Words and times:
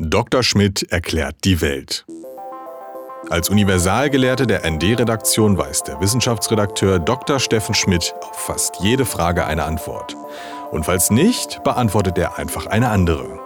Dr. 0.00 0.44
Schmidt 0.44 0.92
erklärt 0.92 1.34
die 1.42 1.60
Welt. 1.60 2.06
Als 3.30 3.50
Universalgelehrte 3.50 4.46
der 4.46 4.64
ND-Redaktion 4.64 5.58
weiß 5.58 5.82
der 5.82 6.00
Wissenschaftsredakteur 6.00 7.00
Dr. 7.00 7.40
Steffen 7.40 7.74
Schmidt 7.74 8.14
auf 8.20 8.36
fast 8.36 8.76
jede 8.80 9.04
Frage 9.04 9.44
eine 9.44 9.64
Antwort. 9.64 10.16
Und 10.70 10.84
falls 10.84 11.10
nicht, 11.10 11.64
beantwortet 11.64 12.16
er 12.16 12.38
einfach 12.38 12.66
eine 12.66 12.90
andere. 12.90 13.40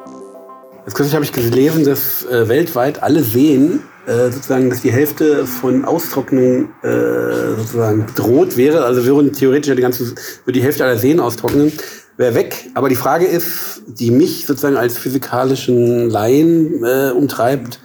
Jetzt 0.84 0.95
kürzlich 0.95 1.14
habe 1.14 1.25
ich 1.25 1.32
gelesen, 1.32 1.84
dass 1.84 2.27
äh, 2.27 2.46
weltweit 2.48 3.03
alle 3.03 3.23
Seen 3.23 3.80
äh, 4.07 4.30
sozusagen, 4.30 4.69
dass 4.69 4.82
die 4.82 4.93
Hälfte 4.93 5.46
von 5.46 5.87
Austrocknung 5.87 6.69
äh, 6.82 7.57
sozusagen 7.57 8.05
bedroht 8.05 8.59
wäre. 8.59 8.84
Also 8.84 9.07
würden 9.07 9.32
theoretisch 9.32 9.75
die 9.75 9.80
ganze, 9.80 10.05
würde 10.45 10.59
die 10.59 10.62
Hälfte 10.62 10.84
aller 10.84 10.98
Seen 10.98 11.19
austrocknen 11.19 11.73
wäre 12.16 12.34
weg. 12.34 12.70
Aber 12.74 12.88
die 12.88 12.96
Frage 12.96 13.26
ist, 13.26 13.82
die 13.86 14.10
mich 14.10 14.46
sozusagen 14.46 14.76
als 14.76 14.98
physikalischen 14.98 16.10
Laien 16.10 16.84
äh, 16.84 17.10
umtreibt, 17.10 17.80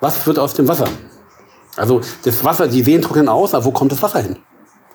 was 0.00 0.26
wird 0.26 0.38
aus 0.38 0.54
dem 0.54 0.68
Wasser? 0.68 0.88
Also 1.76 2.00
das 2.24 2.44
Wasser, 2.44 2.68
die 2.68 2.82
Seen 2.82 3.02
trocknen 3.02 3.28
aus, 3.28 3.54
aber 3.54 3.64
wo 3.64 3.70
kommt 3.70 3.92
das 3.92 4.02
Wasser 4.02 4.20
hin? 4.20 4.36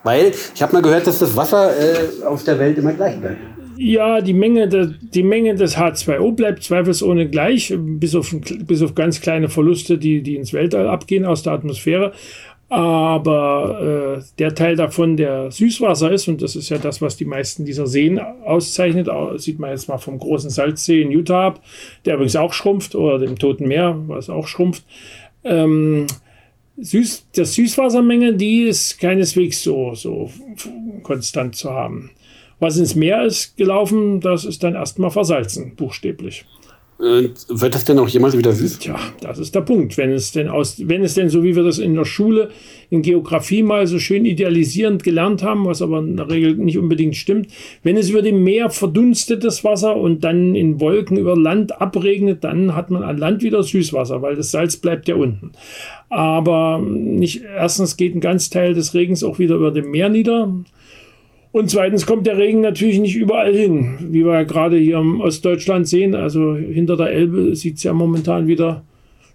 Weil 0.03 0.31
ich 0.53 0.61
habe 0.61 0.73
mal 0.73 0.81
gehört, 0.81 1.07
dass 1.07 1.19
das 1.19 1.35
Wasser 1.35 1.71
äh, 1.71 2.23
auf 2.25 2.43
der 2.43 2.59
Welt 2.59 2.77
immer 2.77 2.93
gleich 2.93 3.19
bleibt. 3.19 3.39
Ja, 3.77 4.21
die 4.21 4.33
Menge, 4.33 4.67
de, 4.67 4.89
die 5.02 5.23
Menge 5.23 5.53
des 5.53 5.77
H2O 5.77 6.31
bleibt 6.33 6.63
zweifelsohne 6.63 7.30
gleich, 7.30 7.73
bis 7.77 8.16
auf, 8.16 8.35
bis 8.66 8.81
auf 8.81 8.95
ganz 8.95 9.21
kleine 9.21 9.49
Verluste, 9.49 9.97
die, 9.97 10.23
die 10.23 10.35
ins 10.35 10.52
Weltall 10.52 10.88
abgehen 10.88 11.25
aus 11.25 11.44
der 11.44 11.53
Atmosphäre. 11.53 12.13
Aber 12.70 14.17
äh, 14.20 14.23
der 14.39 14.53
Teil 14.53 14.75
davon, 14.75 15.16
der 15.16 15.52
Süßwasser 15.52 16.12
ist, 16.12 16.27
und 16.27 16.41
das 16.41 16.58
ist 16.58 16.67
ja 16.67 16.77
das, 16.77 17.02
was 17.02 17.16
die 17.16 17.25
meisten 17.25 17.63
dieser 17.63 17.88
Seen 17.88 18.20
auszeichnet, 18.20 19.08
sieht 19.38 19.59
man 19.59 19.70
jetzt 19.70 19.88
mal 19.88 19.98
vom 19.98 20.20
großen 20.20 20.49
Salzsee 20.49 21.02
in 21.02 21.11
Utah 21.11 21.48
ab, 21.48 21.63
der 22.05 22.16
übrigens 22.16 22.35
auch 22.35 22.52
schrumpft, 22.52 22.94
oder 22.94 23.20
dem 23.20 23.39
Toten 23.39 23.70
Meer, 23.70 23.98
was 24.08 24.30
auch 24.30 24.48
schrumpft. 24.48 24.84
Ähm, 25.45 26.08
Süß, 26.80 27.28
das 27.36 27.53
Süßwassermenge, 27.53 28.33
die 28.33 28.64
ist 28.64 29.00
keineswegs 29.00 29.63
so, 29.63 29.95
so 29.95 30.30
konstant 31.03 31.56
zu 31.56 31.72
haben. 31.72 32.11
Was 32.59 32.78
ins 32.78 32.95
Meer 32.95 33.23
ist 33.23 33.56
gelaufen, 33.56 34.19
das 34.19 34.44
ist 34.44 34.63
dann 34.63 34.75
erstmal 34.75 35.11
versalzen, 35.11 35.75
buchstäblich. 35.75 36.45
Wird 37.00 37.76
das 37.76 37.86
denn 37.86 38.00
auch 38.00 38.08
jemals 38.08 38.36
wieder 38.36 38.53
süß? 38.53 38.80
Tja, 38.80 38.95
das 39.22 39.38
ist 39.38 39.53
der 39.53 39.62
Punkt. 39.62 39.98
Wenn 39.98 40.12
es 40.12 40.31
denn 40.31 40.48
aus, 40.50 40.81
wenn 40.84 41.03
es 41.03 41.14
denn 41.14 41.30
so 41.30 41.44
wie 41.44 41.56
wir 41.56 41.64
das 41.64 41.78
in 41.78 41.94
der 41.94 42.06
Schule 42.06 42.50
in 42.90 43.03
Geografie 43.03 43.62
mal 43.62 43.86
so 43.86 44.00
schön 44.00 44.26
idealisierend 44.26 45.03
gelernt 45.03 45.44
haben, 45.44 45.66
was 45.66 45.84
aber 45.84 46.00
in 46.00 46.18
der 46.18 46.30
Regel 46.31 46.56
nicht 46.56 46.78
unbedingt 46.80 47.16
stimmt, 47.16 47.52
wenn 47.84 47.98
es 47.98 48.09
über 48.09 48.23
dem 48.23 48.44
Meer 48.44 48.72
verdunstet 48.72 49.44
das 49.44 49.64
Wasser 49.64 49.95
und 49.95 50.23
dann 50.23 50.56
in 50.56 50.80
Wolken 50.80 51.18
über 51.18 51.38
Land 51.38 51.80
abregnet, 51.80 52.44
dann 52.44 52.73
hat 52.73 52.90
man 52.90 53.03
an 53.03 53.18
Land 53.18 53.44
wieder 53.44 53.62
Süßwasser, 53.62 54.23
weil 54.23 54.36
das 54.36 54.50
Salz 54.50 54.78
bleibt 54.78 55.08
ja 55.08 55.16
unten. 55.16 55.52
Aber 56.09 56.80
nicht 56.80 57.44
erstens 57.44 57.98
geht 57.98 58.16
ein 58.16 58.22
ganz 58.22 58.50
Teil 58.50 58.73
des 58.73 58.95
Regens 58.95 59.23
auch 59.23 59.38
wieder 59.38 59.56
über 59.56 59.70
dem 59.70 59.92
Meer 59.92 60.09
nieder. 60.09 60.52
Und 61.58 61.72
zweitens 61.72 62.05
kommt 62.05 62.27
der 62.27 62.38
Regen 62.38 62.61
natürlich 62.61 63.00
nicht 63.00 63.16
überall 63.16 63.52
hin, 63.52 63.97
wie 64.11 64.23
wir 64.23 64.33
ja 64.33 64.44
gerade 64.44 64.77
hier 64.77 65.00
im 65.00 65.22
Ostdeutschland 65.22 65.88
sehen. 65.88 66.13
Also 66.13 66.55
hinter 66.55 66.95
der 66.95 67.09
Elbe 67.09 67.55
sieht 67.55 67.77
es 67.77 67.83
ja 67.83 67.94
momentan 67.94 68.45
wieder 68.45 68.83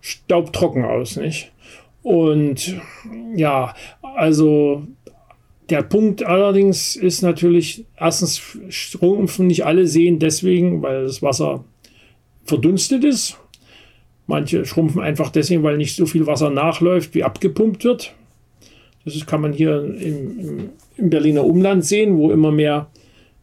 staubtrocken 0.01 0.85
aus, 0.85 1.17
nicht? 1.17 1.51
Und 2.05 2.81
ja, 3.35 3.75
also 4.03 4.87
der 5.69 5.83
Punkt 5.83 6.23
allerdings 6.23 6.95
ist 6.95 7.23
natürlich, 7.23 7.87
erstens 7.99 8.41
schrumpfen 8.69 9.49
nicht 9.49 9.67
alle 9.67 9.89
Seen 9.89 10.21
deswegen, 10.21 10.81
weil 10.81 11.03
das 11.03 11.23
Wasser 11.23 11.65
verdunstet 12.45 13.03
ist. 13.03 13.37
Manche 14.29 14.65
schrumpfen 14.65 15.03
einfach 15.03 15.31
deswegen, 15.31 15.65
weil 15.65 15.77
nicht 15.77 15.97
so 15.97 16.07
viel 16.07 16.29
Wasser 16.29 16.51
nachläuft, 16.51 17.17
wie 17.17 17.25
abgepumpt 17.25 17.83
wird. 17.83 18.15
Das 19.05 19.27
kann 19.27 19.41
man 19.41 19.53
hier 19.53 19.83
im, 19.83 20.39
im, 20.39 20.71
im 20.97 21.11
Berliner 21.11 21.45
Umland 21.45 21.85
sehen, 21.85 22.17
wo 22.17 22.31
immer 22.31 22.53
mehr 22.53 22.89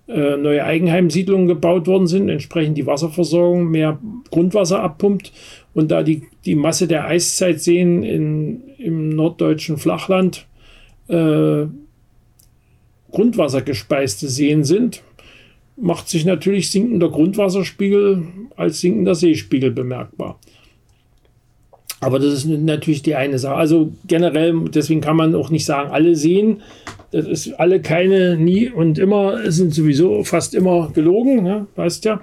äh, 0.08 0.38
neue 0.38 0.64
Eigenheimsiedlungen 0.64 1.48
gebaut 1.48 1.88
worden 1.88 2.08
sind, 2.08 2.30
entsprechend 2.30 2.78
die 2.78 2.88
Wasserversorgung 2.88 3.70
mehr 3.70 4.00
Grundwasser 4.32 4.82
abpumpt. 4.82 5.32
Und 5.74 5.92
da 5.92 6.02
die, 6.04 6.24
die 6.46 6.56
Masse 6.56 6.88
der 6.88 7.06
Eiszeitseen 7.06 8.04
in, 8.04 8.62
im 8.78 9.10
norddeutschen 9.10 9.78
Flachland 9.78 10.48
äh, 11.08 11.66
grundwassergespeiste 13.12 14.28
Seen 14.28 14.64
sind, 14.64 15.04
macht 15.78 16.10
sich 16.10 16.26
natürlich 16.26 16.72
sinkender 16.72 17.10
Grundwasserspiegel 17.10 18.24
als 18.56 18.82
sinkender 18.82 19.16
Seespiegel 19.16 19.72
bemerkbar. 19.72 20.40
Aber 22.02 22.20
das 22.20 22.34
ist 22.34 22.46
natürlich 22.46 23.02
die 23.02 23.16
eine 23.16 23.40
Sache. 23.40 23.56
Also 23.56 23.92
generell, 24.08 24.56
deswegen 24.74 25.02
kann 25.02 25.18
man 25.18 25.36
auch 25.36 25.50
nicht 25.50 25.66
sagen, 25.66 25.92
alle 25.92 26.16
sehen. 26.16 26.62
Das 27.12 27.28
ist 27.28 27.60
alle 27.60 27.82
keine, 27.82 28.38
nie 28.38 28.70
und 28.70 29.00
immer 29.00 29.52
sind 29.52 29.74
sowieso 29.74 30.24
fast 30.24 30.54
immer 30.54 30.92
gelogen, 30.94 31.44
ne? 31.44 31.68
weißt 31.76 32.06
ja. 32.06 32.22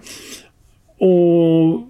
Oh, 0.98 1.84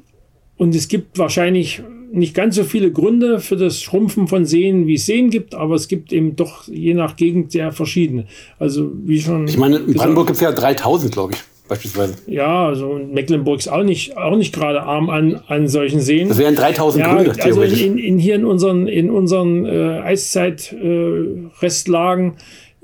und 0.57 0.75
es 0.75 0.89
gibt 0.89 1.19
wahrscheinlich 1.19 1.83
nicht 2.11 2.35
ganz 2.35 2.57
so 2.57 2.65
viele 2.65 2.91
Gründe 2.91 3.41
für 3.41 3.57
das 3.57 3.83
Schrumpfen 3.83 4.27
von 4.27 4.47
Seen, 4.47 4.87
wie 4.87 4.95
es 4.95 5.07
Seen 5.07 5.29
gibt, 5.31 5.55
aber 5.55 5.75
es 5.75 5.89
gibt 5.89 6.13
eben 6.13 6.35
doch 6.35 6.67
je 6.67 6.95
nach 6.95 7.17
Gegend 7.17 7.53
sehr 7.53 7.73
verschiedene. 7.73 8.27
Also 8.59 8.91
wie 9.05 9.21
schon. 9.21 9.47
Ich 9.47 9.59
meine, 9.59 9.77
in 9.77 9.93
Brandenburg 9.93 10.29
gibt 10.29 10.37
es 10.37 10.43
ja 10.43 10.53
3000, 10.53 11.13
glaube 11.13 11.35
ich 11.35 11.45
beispielsweise. 11.69 12.15
Ja, 12.27 12.67
also 12.67 12.95
Mecklenburg 12.95 13.61
ist 13.61 13.69
auch 13.69 13.83
nicht, 13.83 14.17
auch 14.17 14.37
nicht 14.37 14.55
gerade 14.55 14.83
arm 14.83 15.11
an, 15.11 15.43
an 15.47 15.69
solchen 15.69 16.01
Seen. 16.01 16.29
Das 16.29 16.39
wären 16.39 16.55
3000 16.55 17.05
ja, 17.05 17.15
Gründe, 17.15 17.35
Also 17.43 17.63
in, 17.63 17.99
in, 17.99 18.19
hier 18.19 18.37
in 18.37 18.45
unseren, 18.45 18.87
in 18.87 19.11
unseren 19.11 19.67
äh, 19.67 20.01
Eiszeit-Restlagen 20.01 22.33
äh, 22.33 22.37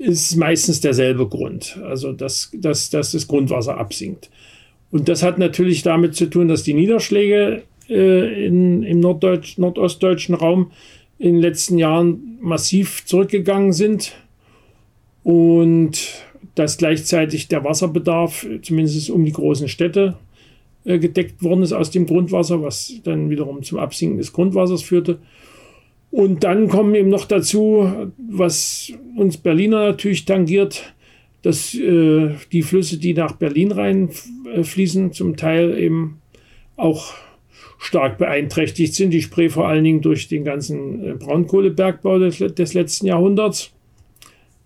ist 0.03 0.35
meistens 0.35 0.81
derselbe 0.81 1.27
Grund. 1.27 1.79
Also, 1.83 2.11
dass, 2.11 2.51
dass, 2.53 2.89
dass 2.89 3.11
das 3.11 3.27
Grundwasser 3.27 3.77
absinkt. 3.77 4.29
Und 4.91 5.09
das 5.09 5.23
hat 5.23 5.39
natürlich 5.39 5.81
damit 5.81 6.15
zu 6.15 6.27
tun, 6.27 6.47
dass 6.47 6.63
die 6.63 6.73
Niederschläge 6.73 7.63
äh, 7.89 8.45
in, 8.45 8.83
im 8.83 8.99
norddeutsch, 8.99 9.57
nordostdeutschen 9.57 10.35
Raum 10.35 10.71
in 11.17 11.33
den 11.33 11.41
letzten 11.41 11.77
Jahren 11.77 12.37
massiv 12.41 13.05
zurückgegangen 13.05 13.73
sind. 13.73 14.13
Und 15.23 15.99
dass 16.55 16.77
gleichzeitig 16.77 17.47
der 17.47 17.63
Wasserbedarf, 17.63 18.45
zumindest 18.61 19.09
um 19.09 19.25
die 19.25 19.31
großen 19.31 19.67
Städte, 19.67 20.15
äh, 20.85 20.99
gedeckt 20.99 21.41
worden 21.41 21.63
ist 21.63 21.73
aus 21.73 21.91
dem 21.91 22.05
Grundwasser, 22.05 22.61
was 22.61 22.93
dann 23.03 23.29
wiederum 23.29 23.63
zum 23.63 23.79
Absinken 23.79 24.17
des 24.17 24.33
Grundwassers 24.33 24.83
führte. 24.83 25.19
Und 26.11 26.43
dann 26.43 26.67
kommen 26.67 26.93
eben 26.93 27.09
noch 27.09 27.25
dazu, 27.25 27.91
was 28.17 28.93
uns 29.15 29.37
Berliner 29.37 29.87
natürlich 29.87 30.25
tangiert, 30.25 30.93
dass 31.41 31.73
äh, 31.73 32.29
die 32.51 32.61
Flüsse, 32.61 32.97
die 32.97 33.13
nach 33.13 33.33
Berlin 33.33 33.71
reinfließen, 33.71 35.07
äh, 35.07 35.11
zum 35.11 35.35
Teil 35.37 35.77
eben 35.77 36.21
auch 36.75 37.13
stark 37.79 38.17
beeinträchtigt 38.17 38.93
sind. 38.93 39.11
Die 39.11 39.21
Spree 39.21 39.49
vor 39.49 39.67
allen 39.67 39.83
Dingen 39.83 40.01
durch 40.01 40.27
den 40.27 40.43
ganzen 40.43 41.03
äh, 41.03 41.13
Braunkohlebergbau 41.13 42.19
des 42.19 42.73
letzten 42.73 43.07
Jahrhunderts 43.07 43.72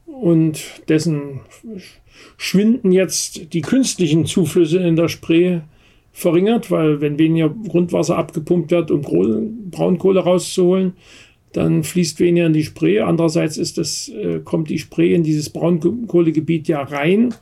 und 0.07 0.63
dessen 0.90 1.41
schwinden 2.38 2.91
jetzt 2.91 3.53
die 3.53 3.62
künstlichen 3.62 4.25
Zuflüsse 4.25 4.79
in 4.79 4.95
der 4.95 5.09
Spree 5.09 5.59
verringert, 6.12 6.72
weil 6.72 7.00
wenn 7.01 7.19
weniger 7.19 7.50
Grundwasser 7.50 8.17
abgepumpt 8.17 8.72
wird, 8.72 8.90
um 8.90 9.01
Braunkohle 9.69 10.22
rauszuholen, 10.22 10.94
dann 11.53 11.84
fließt 11.84 12.19
weniger 12.19 12.47
in 12.47 12.53
die 12.53 12.63
Spree. 12.63 13.00
Andererseits 13.00 13.57
ist 13.57 13.78
das, 13.78 14.09
äh, 14.09 14.40
kommt 14.44 14.69
die 14.69 14.79
Spree 14.79 15.13
in 15.13 15.23
dieses 15.23 15.50
Braunkohlegebiet 15.50 16.67
ja 16.67 16.81
rein 16.81 17.34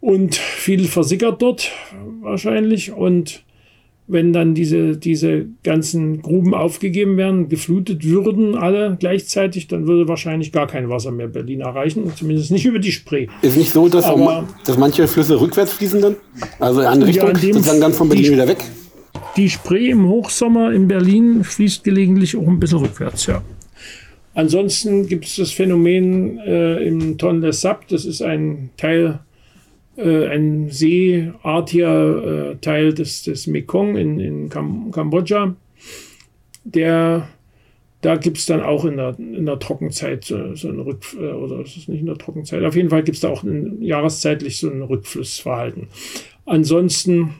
und 0.00 0.34
viel 0.34 0.84
versickert 0.84 1.42
dort 1.42 1.70
wahrscheinlich 2.20 2.92
und 2.92 3.44
wenn 4.08 4.32
dann 4.32 4.54
diese, 4.54 4.96
diese 4.96 5.46
ganzen 5.64 6.22
Gruben 6.22 6.54
aufgegeben 6.54 7.16
werden, 7.16 7.48
geflutet 7.48 8.04
würden 8.04 8.54
alle 8.54 8.96
gleichzeitig, 9.00 9.66
dann 9.66 9.86
würde 9.86 10.06
wahrscheinlich 10.06 10.52
gar 10.52 10.66
kein 10.66 10.88
Wasser 10.88 11.10
mehr 11.10 11.26
Berlin 11.26 11.60
erreichen, 11.60 12.12
zumindest 12.14 12.52
nicht 12.52 12.66
über 12.66 12.78
die 12.78 12.92
Spree. 12.92 13.26
Ist 13.42 13.56
nicht 13.56 13.72
so, 13.72 13.88
dass, 13.88 14.04
Aber, 14.04 14.46
dass 14.64 14.78
manche 14.78 15.08
Flüsse 15.08 15.40
rückwärts 15.40 15.72
fließen 15.72 16.00
dann? 16.00 16.16
Also 16.60 16.80
in 16.80 16.86
andere 16.86 17.08
Richtung, 17.08 17.28
ja, 17.28 17.34
in 17.34 17.52
sozusagen 17.54 17.80
dann 17.80 17.92
von 17.92 18.08
Berlin 18.08 18.26
die, 18.26 18.32
wieder 18.32 18.46
weg? 18.46 18.58
Die 19.36 19.50
Spree 19.50 19.90
im 19.90 20.08
Hochsommer 20.08 20.72
in 20.72 20.86
Berlin 20.86 21.42
fließt 21.42 21.82
gelegentlich 21.82 22.36
auch 22.36 22.46
ein 22.46 22.60
bisschen 22.60 22.78
rückwärts, 22.78 23.26
ja. 23.26 23.42
Ansonsten 24.34 25.08
gibt 25.08 25.24
es 25.24 25.36
das 25.36 25.50
Phänomen 25.50 26.38
äh, 26.38 26.76
im 26.86 27.18
Tonle 27.18 27.52
Sap, 27.52 27.88
das 27.88 28.04
ist 28.04 28.22
ein 28.22 28.70
Teil 28.76 29.20
äh, 29.96 30.26
ein 30.28 30.68
seeartiger 30.70 32.50
äh, 32.50 32.56
Teil 32.56 32.92
des, 32.92 33.22
des 33.22 33.46
Mekong 33.46 33.96
in, 33.96 34.20
in 34.20 34.48
Kam 34.48 34.90
Kambodscha. 34.90 35.56
Der, 36.64 37.28
da 38.02 38.16
gibt 38.16 38.38
es 38.38 38.46
dann 38.46 38.62
auch 38.62 38.84
in 38.84 38.96
der, 38.96 39.16
in 39.18 39.46
der 39.46 39.58
Trockenzeit 39.58 40.24
so, 40.24 40.54
so 40.54 40.68
eine 40.68 40.84
Rück, 40.84 41.02
äh, 41.18 41.32
oder 41.32 41.60
ist 41.60 41.76
es 41.76 41.88
nicht 41.88 42.00
in 42.00 42.06
der 42.06 42.18
Trockenzeit, 42.18 42.62
auf 42.64 42.76
jeden 42.76 42.90
Fall 42.90 43.04
gibt 43.04 43.16
es 43.16 43.20
da 43.22 43.28
auch 43.28 43.42
ein, 43.42 43.80
jahreszeitlich 43.80 44.58
so 44.58 44.68
ein 44.68 44.82
Rückflussverhalten. 44.82 45.88
Ansonsten 46.44 47.34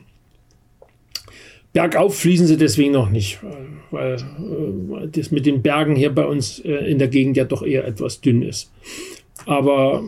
bergauf 1.73 2.17
fließen 2.17 2.47
sie 2.47 2.57
deswegen 2.57 2.93
noch 2.93 3.09
nicht, 3.09 3.39
weil 3.91 4.15
äh, 4.15 5.07
das 5.09 5.29
mit 5.31 5.45
den 5.45 5.61
Bergen 5.61 5.95
hier 5.95 6.09
bei 6.09 6.25
uns 6.25 6.59
äh, 6.59 6.71
in 6.71 6.97
der 6.97 7.07
Gegend 7.07 7.37
ja 7.37 7.43
doch 7.43 7.61
eher 7.61 7.85
etwas 7.85 8.21
dünn 8.21 8.41
ist. 8.41 8.71
Aber 9.45 10.03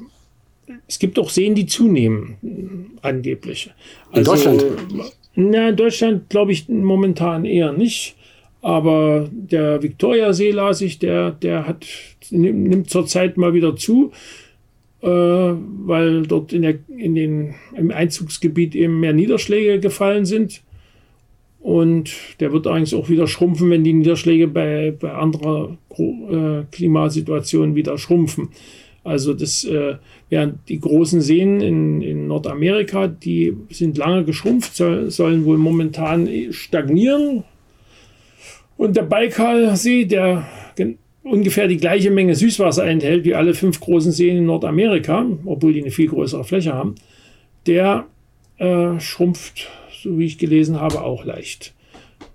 es 0.88 1.00
gibt 1.00 1.18
auch 1.20 1.30
Seen, 1.30 1.56
die 1.56 1.66
zunehmen, 1.66 2.98
angeblich. 3.02 3.72
Also, 4.12 4.34
in 4.34 4.38
Deutschland? 4.38 4.66
Na, 5.36 5.70
in 5.70 5.76
Deutschland 5.76 6.30
glaube 6.30 6.52
ich 6.52 6.68
momentan 6.68 7.46
eher 7.46 7.72
nicht. 7.72 8.16
Aber 8.62 9.30
der 9.32 9.82
Viktoriasee 9.82 10.52
las 10.52 10.82
ich, 10.82 11.00
der, 11.00 11.32
der 11.32 11.66
hat, 11.66 11.86
nimmt 12.30 12.90
zurzeit 12.90 13.38
mal 13.38 13.54
wieder 13.54 13.76
zu, 13.76 14.12
äh, 15.02 15.08
weil 15.08 16.24
dort 16.28 16.52
in 16.52 16.64
der, 16.64 16.76
in 16.90 17.16
den, 17.16 17.56
im 17.76 17.92
Einzugsgebiet 17.92 18.76
eben 18.76 19.00
mehr 19.00 19.14
Niederschläge 19.14 19.80
gefallen 19.80 20.26
sind. 20.26 20.62
Und 21.62 22.12
der 22.40 22.52
wird 22.52 22.68
eigentlich 22.68 22.96
auch 22.96 23.10
wieder 23.10 23.28
schrumpfen, 23.28 23.70
wenn 23.70 23.84
die 23.84 23.94
Niederschläge 23.94 24.48
bei, 24.48 24.94
bei 24.98 25.14
anderer 25.14 25.78
äh, 25.98 26.64
Klimasituation 26.72 27.76
wieder 27.76 27.98
schrumpfen. 27.98 28.50
Also 29.04 29.34
das, 29.34 29.64
äh, 29.64 29.96
während 30.30 30.68
die 30.70 30.80
großen 30.80 31.22
Seen 31.22 31.62
in, 31.62 32.02
in 32.02 32.28
Nordamerika, 32.28 33.08
die 33.08 33.56
sind 33.70 33.98
lange 33.98 34.26
geschrumpft, 34.26 34.76
soll, 34.76 35.10
sollen 35.10 35.46
wohl 35.46 35.58
momentan 35.58 36.30
stagnieren. 36.52 37.44
Und 38.78 38.96
der 38.96 39.04
Baikalsee, 39.04 40.06
der 40.06 40.48
ungefähr 41.24 41.68
die 41.68 41.78
gleiche 41.78 42.12
Menge 42.12 42.36
Süßwasser 42.36 42.86
enthält 42.86 43.26
wie 43.26 43.36
alle 43.36 43.54
fünf 43.54 43.80
großen 43.80 44.12
Seen 44.12 44.38
in 44.38 44.46
Nordamerika, 44.46 45.26
obwohl 45.46 45.74
die 45.74 45.82
eine 45.82 45.92
viel 45.92 46.08
größere 46.08 46.44
Fläche 46.44 46.74
haben, 46.74 46.96
der 47.68 48.06
äh, 48.58 49.00
schrumpft, 49.00 49.70
so 50.02 50.18
wie 50.18 50.26
ich 50.26 50.38
gelesen 50.38 50.80
habe, 50.80 51.02
auch 51.02 51.26
leicht. 51.26 51.74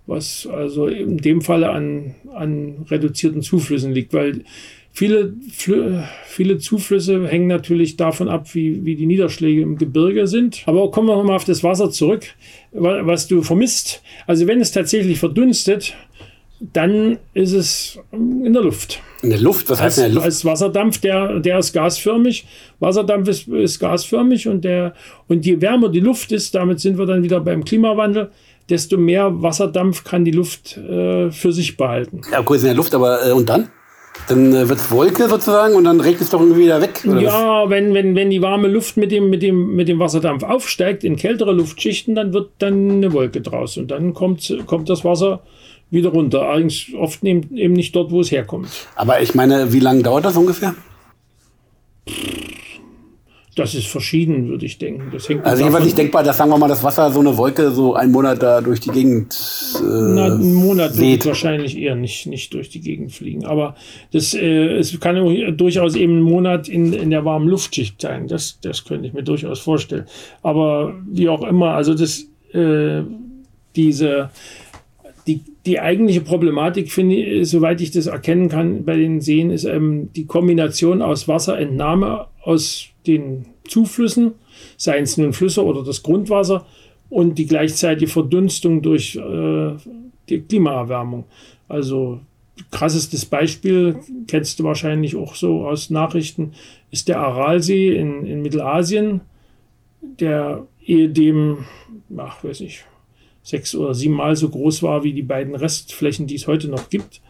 Was 0.07 0.47
also 0.47 0.87
in 0.87 1.17
dem 1.19 1.41
Falle 1.41 1.71
an, 1.71 2.15
an 2.35 2.87
reduzierten 2.91 3.43
Zuflüssen 3.43 3.93
liegt, 3.93 4.13
weil 4.13 4.45
viele, 4.95 5.35
viele 6.25 6.59
Zuflüsse 6.59 7.27
hängen 7.27 7.49
natürlich 7.49 7.97
davon 7.97 8.29
ab, 8.29 8.55
wie, 8.55 8.85
wie 8.85 8.95
die 8.95 9.07
Niederschläge 9.07 9.61
im 9.61 9.77
Gebirge 9.77 10.27
sind. 10.29 10.63
Aber 10.67 10.91
kommen 10.91 11.09
wir 11.09 11.17
nochmal 11.17 11.37
auf 11.37 11.45
das 11.45 11.65
Wasser 11.65 11.91
zurück, 11.91 12.27
was 12.73 13.27
du 13.27 13.43
vermisst. 13.43 14.03
Also 14.27 14.47
wenn 14.47 14.61
es 14.61 14.71
tatsächlich 14.71 15.19
verdunstet, 15.19 15.95
dann 16.61 17.19
ist 17.35 17.53
es 17.53 17.99
in 18.13 18.53
der 18.53 18.63
Luft. 18.63 19.01
In 19.23 19.31
der 19.31 19.41
Luft? 19.41 19.69
Was 19.69 19.81
heißt 19.81 19.99
in 19.99 20.05
der 20.05 20.13
Luft? 20.15 20.27
Als 20.27 20.45
Wasserdampf, 20.45 20.99
der, 20.99 21.41
der 21.41 21.59
ist 21.59 21.73
gasförmig. 21.73 22.47
Wasserdampf 22.79 23.29
ist, 23.29 23.49
ist 23.49 23.81
gasförmig 23.81 24.47
und, 24.47 24.65
der, 24.65 24.95
und 25.27 25.45
je 25.45 25.61
wärmer 25.61 25.89
die 25.89 26.01
Luft 26.01 26.31
ist, 26.31 26.55
damit 26.55 26.79
sind 26.79 26.99
wir 26.99 27.07
dann 27.07 27.25
wieder 27.25 27.41
beim 27.41 27.65
Klimawandel, 27.65 28.31
desto 28.71 28.97
mehr 28.97 29.43
Wasserdampf 29.43 30.05
kann 30.05 30.25
die 30.25 30.31
Luft 30.31 30.77
äh, 30.77 31.33
für 31.33 31.53
sich 31.53 31.77
behalten. 31.77 32.21
Ja, 32.31 32.41
ist 32.41 32.63
in 32.63 32.69
der 32.69 32.75
Luft, 32.75 32.95
aber 32.95 33.27
äh, 33.27 33.33
und 33.33 33.49
dann? 33.49 33.71
Dann 34.29 34.55
äh, 34.55 34.69
wird 34.69 34.79
es 34.79 34.91
Wolke 34.91 35.29
sozusagen 35.29 35.75
und 35.75 35.85
dann 35.85 36.01
regnet 36.01 36.23
es 36.23 36.31
doch 36.31 36.41
irgendwie 36.41 36.63
wieder 36.63 36.81
weg. 36.81 37.05
ja, 37.05 37.69
wenn, 37.69 37.93
wenn, 37.95 38.15
wenn 38.15 38.31
die 38.31 38.41
warme 38.41 38.69
Luft 38.69 38.97
mit 38.97 39.13
dem, 39.13 39.29
mit, 39.29 39.43
dem, 39.43 39.75
mit 39.75 39.89
dem 39.89 39.99
Wasserdampf 39.99 40.43
aufsteigt 40.45 41.05
in 41.05 41.17
kältere 41.17 41.53
Luftschichten, 41.53 42.15
dann 42.15 42.33
wird 42.33 42.51
dann 42.59 42.91
eine 42.91 43.13
Wolke 43.13 43.41
draus 43.41 43.77
und 43.77 43.91
dann 43.91 44.15
kommt, 44.15 44.57
kommt 44.67 44.89
das 44.89 45.05
Wasser 45.05 45.43
wieder 45.91 46.11
runter. 46.11 46.43
Allerdings 46.43 46.87
oft 46.99 47.23
eben 47.25 47.73
nicht 47.73 47.95
dort, 47.95 48.11
wo 48.11 48.21
es 48.21 48.31
herkommt. 48.31 48.69
Aber 48.97 49.21
ich 49.21 49.35
meine, 49.35 49.73
wie 49.73 49.81
lange 49.81 50.03
dauert 50.03 50.25
das 50.25 50.37
ungefähr? 50.37 50.75
Das 53.57 53.75
ist 53.75 53.87
verschieden, 53.87 54.49
würde 54.49 54.67
ich 54.67 54.79
denken. 54.79 55.11
Das 55.13 55.29
hängt 55.29 55.45
also 55.45 55.63
jedenfalls 55.63 55.85
nicht 55.85 55.99
denkbar, 55.99 56.23
dass 56.23 56.39
sagen 56.39 56.51
wir 56.51 56.59
mal 56.59 56.69
das 56.69 56.83
Wasser 56.83 57.13
so 57.13 57.21
eine 57.21 57.37
Wolke 57.37 57.71
so 57.71 57.95
einen 57.95 58.11
Monat 58.11 58.43
da 58.43 58.61
durch 58.61 58.81
die 58.81 58.91
Gegend. 58.91 59.33
Äh, 59.77 59.83
Na, 59.83 60.27
einen 60.27 60.55
Monat 60.55 60.99
wird 60.99 61.25
wahrscheinlich 61.27 61.79
eher 61.79 61.95
nicht, 61.95 62.27
nicht 62.27 62.53
durch 62.55 62.69
die 62.69 62.81
Gegend 62.81 63.13
fliegen. 63.13 63.45
Aber 63.45 63.77
das, 64.13 64.35
äh, 64.35 64.77
es 64.77 64.99
kann 64.99 65.57
durchaus 65.57 65.95
eben 65.95 66.15
einen 66.15 66.23
Monat 66.23 66.69
in, 66.69 66.93
in 66.93 67.11
der 67.11 67.25
warmen 67.25 67.49
Luftschicht 67.49 68.01
sein. 68.01 68.27
Das, 68.27 68.59
das 68.61 68.85
könnte 68.85 69.07
ich 69.07 69.13
mir 69.13 69.23
durchaus 69.23 69.61
vorstellen. 69.61 70.07
Aber 70.43 70.95
wie 71.07 71.29
auch 71.29 71.43
immer, 71.43 71.75
also 71.75 71.95
das, 71.95 72.27
äh, 72.53 73.03
diese 73.77 74.31
die, 75.27 75.41
die 75.65 75.81
eigentliche 75.81 76.21
Problematik, 76.21 76.93
finde 76.93 77.17
ich, 77.17 77.49
soweit 77.49 77.81
ich 77.81 77.91
das 77.91 78.07
erkennen 78.07 78.49
kann 78.49 78.85
bei 78.85 78.97
den 78.97 79.21
Seen, 79.21 79.51
ist 79.51 79.65
ähm, 79.65 80.11
die 80.15 80.27
Kombination 80.27 81.01
aus 81.01 81.29
Wasserentnahme 81.29 82.27
aus 82.45 82.87
den 83.07 83.47
Zuflüssen, 83.67 84.33
seien 84.77 85.05
es 85.05 85.17
nun 85.17 85.33
Flüsse 85.33 85.65
oder 85.65 85.83
das 85.83 86.03
Grundwasser, 86.03 86.67
und 87.11 87.39
die 87.39 87.47
gleichzeitige 87.47 88.11
Verdunstung 88.11 88.83
durch 88.83 89.15
äh, 89.17 89.75
die 90.29 90.41
Klimaerwärmung. 90.41 91.25
Also 91.69 92.21
krassestes 92.71 93.25
Beispiel, 93.25 94.01
kennst 94.27 94.59
du 94.59 94.65
wahrscheinlich 94.65 95.17
auch 95.17 95.35
so 95.35 95.67
aus 95.67 95.91
Nachrichten, 95.91 96.53
ist 96.91 97.09
der 97.09 97.21
Aralsee 97.21 97.97
in, 97.97 98.27
in 98.27 98.43
Mittelasien, 98.43 99.21
der 100.01 100.67
ehedem, 100.85 101.65
ach, 102.17 102.43
weiß 102.43 102.61
nicht, 102.61 102.85
sechs 103.43 103.75
oder 103.75 103.95
siebenmal 103.95 104.37
so 104.37 104.49
groß 104.49 104.83
war 104.83 105.05
wie 105.05 105.13
die 105.13 105.23
beiden 105.23 105.55
Restflächen, 105.55 106.27
die 106.27 106.37
es 106.37 106.47
heute 106.47 106.69
noch 106.69 106.89
gibt. 106.91 107.21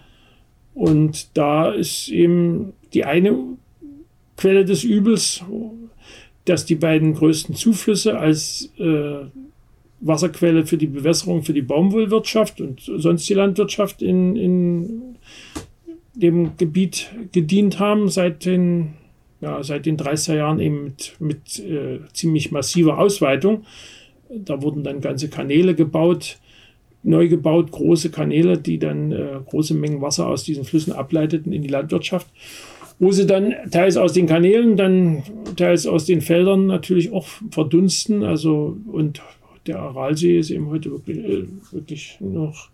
Und 0.75 1.37
da 1.37 1.71
ist 1.71 2.09
eben 2.09 2.73
die 2.93 3.05
eine 3.05 3.37
Quelle 4.37 4.65
des 4.65 4.85
Übels, 4.85 5.45
dass 6.45 6.67
die 6.67 6.75
beiden 6.75 7.15
größten 7.15 7.55
Zuflüsse 7.55 8.19
als 8.19 8.71
äh, 8.79 9.27
Wasserquelle 10.01 10.67
für 10.67 10.77
die 10.77 10.87
Bewässerung 10.87 11.43
für 11.43 11.55
die 11.55 11.63
Baumwollwirtschaft 11.63 12.61
und 12.61 12.81
sonst 12.81 13.29
die 13.29 13.35
Landwirtschaft 13.35 14.03
in, 14.03 14.37
in 14.37 15.17
dem 16.15 16.57
Gebiet 16.57 17.11
gedient 17.33 17.79
haben 17.79 18.09
seit 18.09 18.45
den, 18.45 18.95
ja, 19.41 19.63
seit 19.63 19.87
den 19.87 19.97
30er 19.97 20.37
Jahren 20.37 20.61
eben 20.61 20.85
mit, 20.85 21.17
mit 21.19 21.59
äh, 21.59 22.01
ziemlich 22.13 22.53
massiver 22.53 22.99
Ausweitung. 22.99 23.65
Da 24.29 24.63
wurden 24.63 24.85
dann 24.85 25.01
ganze 25.01 25.29
Kanäle 25.29 25.75
gebaut, 25.75 26.39
neu 27.03 27.29
gebaut, 27.29 27.71
große 27.71 28.11
Kanäle, 28.11 28.59
die 28.59 28.79
dann 28.79 29.13
äh, 29.13 29.41
große 29.45 29.75
Mengen 29.75 30.01
Wasser 30.01 30.27
aus 30.27 30.45
diesen 30.45 30.65
Flüssen 30.65 30.93
ableiteten 30.93 31.53
in 31.53 31.63
die 31.63 31.69
Landwirtschaft, 31.69 32.27
wo 32.99 33.13
sie 33.13 33.27
dann 33.27 33.55
teils 33.71 33.97
aus 33.97 34.13
den 34.13 34.27
Kanälen, 34.27 34.77
dann 34.77 35.23
teils 35.57 35.87
aus 35.87 36.05
den 36.05 36.21
Feldern 36.21 36.67
natürlich 36.67 37.13
auch 37.13 37.27
verdunsten. 37.51 38.23
Also 38.23 38.77
und 38.91 39.21
der 39.67 39.79
Aralsee 39.81 40.39
ist 40.39 40.51
eben 40.51 40.69
heute 40.69 40.91
wirklich, 40.91 42.19
äh, 42.21 42.25
noch 42.25 42.69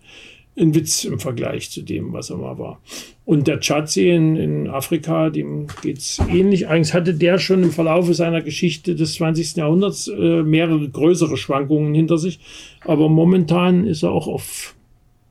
ein 0.58 0.74
Witz 0.74 1.04
im 1.04 1.20
Vergleich 1.20 1.70
zu 1.70 1.82
dem, 1.82 2.12
was 2.12 2.30
er 2.30 2.36
mal 2.36 2.58
war. 2.58 2.80
Und 3.24 3.46
der 3.46 3.60
Tschadsee 3.60 4.14
in, 4.14 4.36
in 4.36 4.68
Afrika, 4.68 5.30
dem 5.30 5.68
geht 5.82 5.98
es 5.98 6.20
ähnlich. 6.28 6.68
Eigentlich 6.68 6.92
hatte 6.92 7.14
der 7.14 7.38
schon 7.38 7.62
im 7.62 7.70
Verlauf 7.70 8.12
seiner 8.14 8.42
Geschichte 8.42 8.96
des 8.96 9.14
20. 9.14 9.56
Jahrhunderts 9.56 10.08
äh, 10.08 10.42
mehrere 10.42 10.88
größere 10.88 11.36
Schwankungen 11.36 11.94
hinter 11.94 12.18
sich. 12.18 12.40
Aber 12.84 13.08
momentan 13.08 13.86
ist 13.86 14.02
er 14.02 14.10
auch 14.10 14.26
auf, 14.26 14.74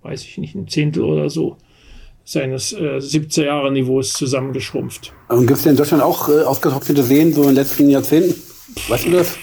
weiß 0.02 0.24
ich 0.24 0.38
nicht, 0.38 0.56
ein 0.56 0.68
Zehntel 0.68 1.04
oder 1.04 1.30
so 1.30 1.58
seines 2.30 2.74
äh, 2.74 3.00
70er 3.00 3.46
Jahre 3.46 3.72
Niveaus 3.72 4.14
zusammengeschrumpft. 4.14 5.14
Und 5.30 5.48
gibt 5.48 5.58
es 5.58 5.64
denn 5.64 5.72
in 5.72 5.78
Deutschland 5.78 6.04
auch 6.04 6.30
äh, 6.30 6.44
ausgetrocknete 6.44 7.02
Seen 7.02 7.34
so 7.34 7.42
in 7.42 7.48
den 7.48 7.56
letzten 7.56 7.90
Jahrzehnten? 7.90 8.36
Weißt 8.88 9.08
du 9.08 9.12
das? 9.12 9.36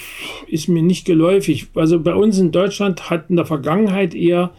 Ist 0.47 0.69
mir 0.69 0.83
nicht 0.83 1.05
geläufig. 1.05 1.66
Also 1.75 1.99
bei 1.99 2.14
uns 2.14 2.38
in 2.38 2.52
Deutschland 2.52 3.11
hat 3.11 3.28
in 3.28 3.35
der 3.35 3.45
Vergangenheit 3.45 4.14
eher 4.14 4.52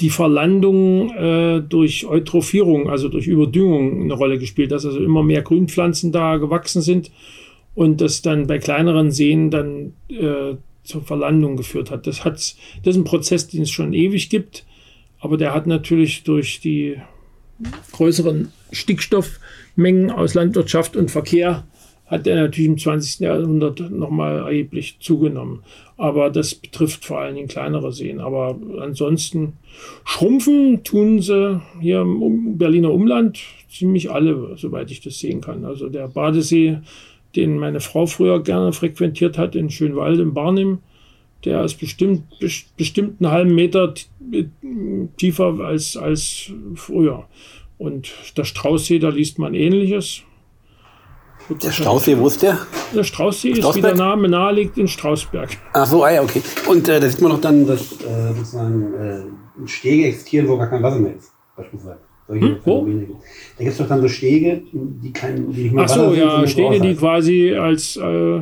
die 0.00 0.10
Verlandung 0.10 1.08
äh, 1.14 1.62
durch 1.62 2.04
Eutrophierung, 2.04 2.90
also 2.90 3.08
durch 3.08 3.26
Überdüngung, 3.26 4.02
eine 4.02 4.12
Rolle 4.12 4.38
gespielt, 4.38 4.70
dass 4.70 4.84
also 4.84 4.98
immer 4.98 5.22
mehr 5.22 5.40
Grünpflanzen 5.40 6.12
da 6.12 6.36
gewachsen 6.36 6.82
sind 6.82 7.10
und 7.74 8.02
das 8.02 8.20
dann 8.20 8.46
bei 8.46 8.58
kleineren 8.58 9.10
Seen 9.10 9.50
dann 9.50 9.94
äh, 10.10 10.56
zur 10.82 11.00
Verlandung 11.00 11.56
geführt 11.56 11.90
hat. 11.90 12.06
Das, 12.06 12.26
hat's, 12.26 12.58
das 12.82 12.94
ist 12.94 13.00
ein 13.00 13.04
Prozess, 13.04 13.48
den 13.48 13.62
es 13.62 13.70
schon 13.70 13.94
ewig 13.94 14.28
gibt, 14.28 14.66
aber 15.18 15.38
der 15.38 15.54
hat 15.54 15.66
natürlich 15.66 16.24
durch 16.24 16.60
die 16.60 16.98
größeren 17.92 18.52
Stickstoffmengen 18.72 20.10
aus 20.10 20.34
Landwirtschaft 20.34 20.96
und 20.96 21.10
Verkehr 21.10 21.64
hat 22.06 22.26
er 22.26 22.36
natürlich 22.36 22.68
im 22.68 22.78
20. 22.78 23.20
Jahrhundert 23.20 23.90
nochmal 23.90 24.38
erheblich 24.38 24.98
zugenommen. 25.00 25.62
Aber 25.96 26.30
das 26.30 26.54
betrifft 26.54 27.04
vor 27.04 27.20
allen 27.20 27.34
Dingen 27.34 27.48
kleinere 27.48 27.92
Seen. 27.92 28.20
Aber 28.20 28.58
ansonsten 28.80 29.54
schrumpfen 30.04 30.84
tun 30.84 31.20
sie 31.20 31.60
hier 31.80 32.02
im 32.02 32.58
Berliner 32.58 32.92
Umland 32.92 33.40
ziemlich 33.70 34.10
alle, 34.10 34.54
soweit 34.56 34.90
ich 34.90 35.00
das 35.00 35.18
sehen 35.18 35.40
kann. 35.40 35.64
Also 35.64 35.88
der 35.88 36.08
Badesee, 36.08 36.78
den 37.36 37.58
meine 37.58 37.80
Frau 37.80 38.06
früher 38.06 38.42
gerne 38.42 38.72
frequentiert 38.72 39.38
hat 39.38 39.56
in 39.56 39.70
Schönwald 39.70 40.20
im 40.20 40.34
Barnim, 40.34 40.78
der 41.44 41.64
ist 41.64 41.74
bestimmt, 41.74 42.22
bestimmt 42.76 43.20
einen 43.20 43.30
halben 43.30 43.54
Meter 43.54 43.94
tiefer 45.16 45.58
als, 45.60 45.96
als 45.96 46.50
früher. 46.74 47.24
Und 47.78 48.12
der 48.36 48.44
Straußsee, 48.44 48.98
da 48.98 49.08
liest 49.08 49.38
man 49.38 49.54
ähnliches. 49.54 50.22
Der 51.62 51.72
Straußsee, 51.72 52.18
wo 52.18 52.26
ist 52.26 52.42
der? 52.42 52.58
Der 52.94 53.04
Straußsee 53.04 53.50
ist, 53.50 53.74
wie 53.74 53.82
der 53.82 53.94
Name 53.94 54.28
naheliegt, 54.28 54.78
in 54.78 54.88
Strausberg. 54.88 55.50
Ach 55.74 55.86
so, 55.86 56.02
ah 56.02 56.10
ja, 56.10 56.22
okay. 56.22 56.40
Und 56.68 56.88
äh, 56.88 56.98
da 57.00 57.08
sieht 57.08 57.20
man 57.20 57.32
doch 57.32 57.40
dann, 57.40 57.66
dass 57.66 57.92
äh, 58.00 58.32
sozusagen 58.34 58.94
äh, 58.94 59.68
Stege 59.68 60.06
existieren, 60.06 60.48
wo 60.48 60.56
gar 60.56 60.68
kein 60.68 60.82
Wasser 60.82 61.00
mehr 61.00 61.16
ist, 61.16 61.32
beispielsweise. 61.54 61.98
Hm, 62.28 62.56
wo? 62.64 62.86
Da 62.86 63.64
gibt 63.64 63.72
es 63.72 63.76
doch 63.76 63.88
dann 63.88 64.00
so 64.00 64.08
Stege, 64.08 64.62
die, 64.72 65.12
kein, 65.12 65.52
die 65.52 65.64
nicht 65.64 65.74
mehr 65.74 65.84
Ach 65.84 65.88
so, 65.88 66.14
ja, 66.14 66.46
Stege, 66.46 66.80
die 66.80 66.94
quasi 66.94 67.54
als, 67.54 67.96
äh, 67.96 68.40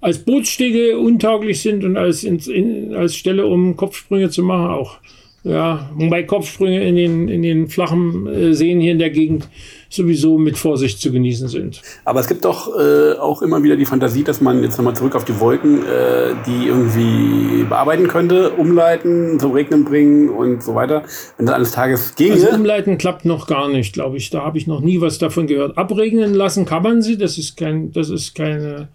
als 0.00 0.18
Bootsstege 0.18 0.98
untauglich 0.98 1.60
sind 1.62 1.84
und 1.84 1.96
als, 1.96 2.24
in, 2.24 2.38
in, 2.38 2.94
als 2.94 3.16
Stelle, 3.16 3.46
um 3.46 3.76
Kopfsprünge 3.76 4.30
zu 4.30 4.42
machen, 4.42 4.70
auch. 4.70 4.98
Ja, 5.42 5.90
wobei 5.94 6.22
Kopfsprünge 6.22 6.86
in 6.86 6.96
den, 6.96 7.28
in 7.28 7.40
den 7.40 7.68
flachen 7.68 8.26
äh, 8.26 8.52
Seen 8.52 8.78
hier 8.78 8.92
in 8.92 8.98
der 8.98 9.08
Gegend 9.08 9.48
sowieso 9.88 10.36
mit 10.36 10.58
Vorsicht 10.58 11.00
zu 11.00 11.10
genießen 11.10 11.48
sind. 11.48 11.80
Aber 12.04 12.20
es 12.20 12.28
gibt 12.28 12.44
doch 12.44 12.78
äh, 12.78 13.14
auch 13.14 13.40
immer 13.40 13.62
wieder 13.62 13.76
die 13.76 13.86
Fantasie, 13.86 14.22
dass 14.22 14.42
man 14.42 14.62
jetzt 14.62 14.76
nochmal 14.76 14.94
zurück 14.94 15.16
auf 15.16 15.24
die 15.24 15.40
Wolken, 15.40 15.78
äh, 15.78 16.34
die 16.46 16.66
irgendwie 16.66 17.64
bearbeiten 17.64 18.06
könnte, 18.06 18.50
umleiten, 18.50 19.40
zum 19.40 19.52
Regnen 19.52 19.86
bringen 19.86 20.28
und 20.28 20.62
so 20.62 20.74
weiter. 20.74 21.04
Wenn 21.38 21.46
das 21.46 21.54
eines 21.54 21.72
Tages 21.72 22.14
ginge. 22.14 22.34
Also 22.34 22.50
umleiten 22.50 22.98
klappt 22.98 23.24
noch 23.24 23.46
gar 23.46 23.68
nicht, 23.70 23.94
glaube 23.94 24.18
ich. 24.18 24.28
Da 24.28 24.42
habe 24.42 24.58
ich 24.58 24.66
noch 24.66 24.82
nie 24.82 25.00
was 25.00 25.18
davon 25.18 25.46
gehört. 25.46 25.78
Abregnen 25.78 26.34
lassen 26.34 26.66
kann 26.66 26.82
man 26.82 27.00
sie, 27.00 27.16
das 27.16 27.38
ist 27.38 27.56
kein, 27.56 27.92
das 27.92 28.10
ist 28.10 28.34
keine, 28.34 28.88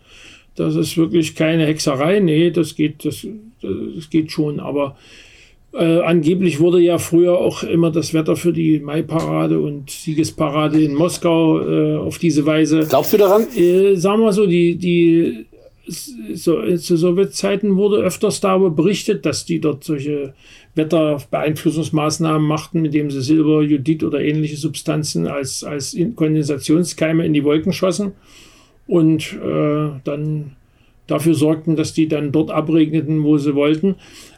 das 0.55 0.75
ist 0.75 0.97
wirklich 0.97 1.35
keine 1.35 1.65
Hexerei. 1.65 2.19
Nee, 2.19 2.51
das 2.51 2.75
geht, 2.75 3.05
das, 3.05 3.27
das 3.61 4.09
geht 4.09 4.31
schon. 4.31 4.59
Aber 4.59 4.95
äh, 5.73 5.99
angeblich 5.99 6.59
wurde 6.59 6.79
ja 6.79 6.97
früher 6.97 7.37
auch 7.37 7.63
immer 7.63 7.91
das 7.91 8.13
Wetter 8.13 8.35
für 8.35 8.53
die 8.53 8.79
Mai-Parade 8.79 9.59
und 9.59 9.89
Siegesparade 9.89 10.81
in 10.81 10.95
Moskau 10.95 11.59
äh, 11.59 11.97
auf 11.97 12.17
diese 12.17 12.45
Weise. 12.45 12.85
Glaubst 12.87 13.11
du 13.13 13.17
daran? 13.17 13.45
Äh, 13.55 13.95
sagen 13.95 14.21
wir 14.21 14.31
so, 14.31 14.45
die, 14.47 14.77
die 14.77 15.45
so, 15.87 16.61
zu 16.77 16.97
Sowjetzeiten 16.97 17.75
wurde 17.75 17.97
öfters 17.97 18.39
darüber 18.39 18.71
berichtet, 18.71 19.25
dass 19.25 19.45
die 19.45 19.59
dort 19.59 19.83
solche 19.83 20.33
Wetterbeeinflussungsmaßnahmen 20.75 22.47
machten, 22.47 22.85
indem 22.85 23.11
sie 23.11 23.21
Silber, 23.21 23.61
Judith 23.61 24.03
oder 24.03 24.21
ähnliche 24.21 24.57
Substanzen 24.57 25.27
als, 25.27 25.63
als 25.63 25.95
Kondensationskeime 26.15 27.25
in 27.25 27.33
die 27.33 27.43
Wolken 27.43 27.73
schossen 27.73 28.13
und 28.87 29.33
äh, 29.33 29.89
dann 30.03 30.55
dafür 31.07 31.35
sorgten, 31.35 31.75
dass 31.75 31.93
die 31.93 32.07
dann 32.07 32.31
dort 32.31 32.51
abregneten, 32.51 33.23
wo 33.23 33.37
sie 33.37 33.55
wollten. 33.55 33.95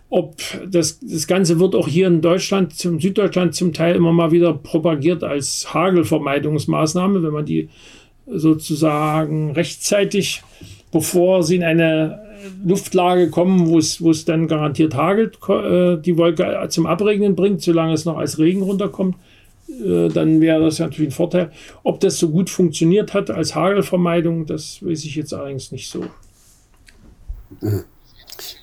Ob 0.09 0.35
das, 0.69 0.99
das 1.01 1.27
Ganze 1.27 1.59
wird 1.59 1.75
auch 1.75 1.87
hier 1.87 2.07
in 2.07 2.21
Deutschland, 2.21 2.73
zum 2.73 2.99
Süddeutschland 2.99 3.55
zum 3.55 3.73
Teil 3.73 3.95
immer 3.95 4.13
mal 4.13 4.31
wieder 4.31 4.53
propagiert 4.53 5.23
als 5.23 5.73
Hagelvermeidungsmaßnahme, 5.73 7.23
wenn 7.23 7.33
man 7.33 7.45
die 7.45 7.69
sozusagen 8.25 9.51
rechtzeitig, 9.51 10.43
bevor 10.91 11.43
sie 11.43 11.57
in 11.57 11.63
eine 11.63 12.21
Luftlage 12.65 13.29
kommen, 13.29 13.67
wo 13.67 13.77
es, 13.77 14.01
wo 14.01 14.11
es 14.11 14.25
dann 14.25 14.47
garantiert 14.47 14.95
hagelt, 14.95 15.37
äh, 15.49 15.97
die 15.97 16.17
Wolke 16.17 16.67
zum 16.69 16.85
Abregnen 16.85 17.35
bringt, 17.35 17.61
solange 17.61 17.93
es 17.93 18.05
noch 18.05 18.17
als 18.17 18.39
Regen 18.39 18.61
runterkommt, 18.61 19.15
äh, 19.83 20.09
dann 20.09 20.41
wäre 20.41 20.61
das 20.61 20.79
natürlich 20.79 21.09
ein 21.09 21.15
Vorteil. 21.15 21.51
Ob 21.83 21.99
das 21.99 22.19
so 22.19 22.29
gut 22.29 22.49
funktioniert 22.49 23.13
hat 23.13 23.29
als 23.29 23.55
Hagelvermeidung, 23.55 24.45
das 24.45 24.85
weiß 24.85 25.05
ich 25.05 25.15
jetzt 25.15 25.33
allerdings 25.33 25.71
nicht 25.71 25.89
so. 25.89 26.05
Mhm. 27.61 27.83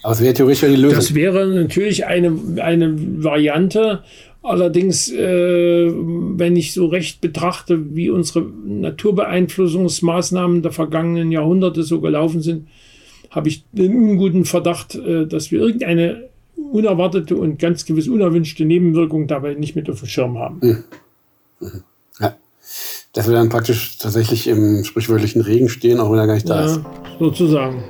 Aber 0.03 0.13
es 0.13 0.21
wäre 0.21 0.35
theoretisch 0.35 0.69
die 0.69 0.77
Lösung. 0.77 0.97
Das 0.97 1.15
wäre 1.15 1.47
natürlich 1.47 2.05
eine, 2.07 2.63
eine 2.63 2.95
Variante. 3.25 4.05
Allerdings, 4.43 5.11
äh, 5.11 5.91
wenn 5.91 6.55
ich 6.55 6.75
so 6.75 6.87
recht 6.87 7.21
betrachte, 7.21 7.97
wie 7.97 8.11
unsere 8.11 8.43
Naturbeeinflussungsmaßnahmen 8.43 10.63
der 10.63 10.73
vergangenen 10.73 11.33
Jahrhunderte 11.33 11.83
so 11.83 12.01
gelaufen 12.01 12.43
sind, 12.43 12.69
habe 13.31 13.49
ich 13.49 13.65
den 13.73 13.95
unguten 13.95 14.45
Verdacht, 14.45 14.95
äh, 14.95 15.27
dass 15.27 15.51
wir 15.51 15.61
irgendeine 15.61 16.29
unerwartete 16.57 17.37
und 17.37 17.59
ganz 17.59 17.85
gewiss 17.85 18.07
unerwünschte 18.07 18.65
Nebenwirkung 18.65 19.27
dabei 19.27 19.55
nicht 19.55 19.77
mit 19.77 19.89
auf 19.89 20.01
dem 20.01 20.09
Schirm 20.09 20.39
haben. 20.39 20.59
Mhm. 20.63 20.85
Mhm. 21.65 21.83
Ja. 22.21 22.37
Dass 23.13 23.27
wir 23.27 23.35
dann 23.35 23.49
praktisch 23.49 23.99
tatsächlich 23.99 24.47
im 24.47 24.85
sprichwörtlichen 24.85 25.43
Regen 25.43 25.69
stehen, 25.69 25.99
auch 25.99 26.13
wenn 26.13 26.19
er 26.19 26.27
gar 26.29 26.35
nicht 26.35 26.49
da 26.49 26.61
ja, 26.61 26.67
ist. 26.67 26.81
Sozusagen. 27.19 27.83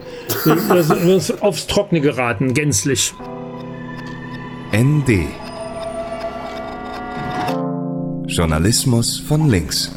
Wir 0.45 1.21
sind 1.21 1.43
aufs 1.43 1.67
Trockene 1.67 2.01
geraten, 2.01 2.55
gänzlich. 2.55 3.13
ND 4.73 5.29
Journalismus 8.27 9.19
von 9.19 9.49
links. 9.49 9.93